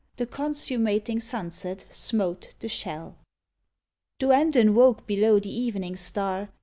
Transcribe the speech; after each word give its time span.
The 0.15 0.25
consummating 0.25 1.19
sunset 1.19 1.85
smote 1.91 2.55
the 2.59 2.67
shell... 2.67 3.19
Duandon 4.19 4.73
woke 4.73 5.05
below 5.05 5.39
the 5.39 5.55
evening 5.55 5.95
star. 5.95 6.49